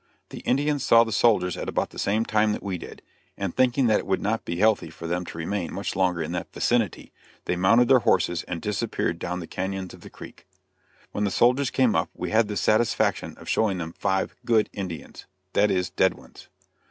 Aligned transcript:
The 0.29 0.39
Indians 0.39 0.83
saw 0.83 1.03
the 1.03 1.11
soldiers 1.11 1.55
at 1.55 1.69
about 1.69 1.91
the 1.91 1.99
same 1.99 2.25
time 2.25 2.53
that 2.53 2.63
we 2.63 2.79
did, 2.79 3.03
and 3.37 3.55
thinking 3.55 3.85
that 3.85 3.99
it 3.99 4.07
would 4.07 4.19
not 4.19 4.45
be 4.45 4.55
healthy 4.55 4.89
for 4.89 5.05
them 5.05 5.23
to 5.25 5.37
remain 5.37 5.71
much 5.71 5.95
longer 5.95 6.23
in 6.23 6.31
that 6.31 6.51
vicinity, 6.51 7.13
they 7.45 7.55
mounted 7.55 7.87
their 7.87 7.99
horses 7.99 8.41
and 8.47 8.63
disappeared 8.63 9.19
down 9.19 9.41
the 9.41 9.45
cañons 9.47 9.93
of 9.93 10.01
the 10.01 10.09
creek. 10.09 10.47
When 11.11 11.23
the 11.23 11.29
soldiers 11.29 11.69
came 11.69 11.95
up 11.95 12.09
we 12.15 12.31
had 12.31 12.47
the 12.47 12.57
satisfaction 12.57 13.35
of 13.37 13.47
showing 13.47 13.77
them 13.77 13.93
five 13.93 14.35
"good" 14.43 14.71
Indians, 14.73 15.27
that 15.53 15.69
is 15.69 15.91
dead 15.91 16.15
ones. 16.15 16.47